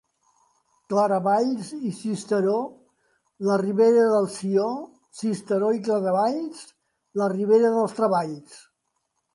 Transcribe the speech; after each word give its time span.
Claravalls 0.93 1.67
i 1.89 1.91
Sisteró, 1.97 2.55
la 3.49 3.59
ribera 3.65 4.09
del 4.15 4.27
Sió; 4.39 4.67
Sisteró 5.21 5.71
i 5.81 5.85
Claravalls, 5.91 6.67
la 7.23 7.31
ribera 7.39 7.77
dels 7.79 7.97
treballs. 8.03 8.61